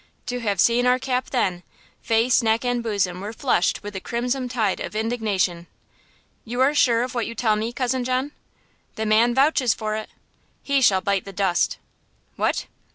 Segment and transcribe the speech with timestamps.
[0.25, 1.61] To have seen our Cap then!
[2.01, 5.67] Face, neck and bosom were flushed with the crimson tide of indignation!
[6.43, 8.31] "You are sure of what you tell me, Cousin John?"
[8.95, 10.09] "The man vouches for it!"
[10.63, 11.77] "He shall bite the dust!"
[12.35, 12.65] "What?"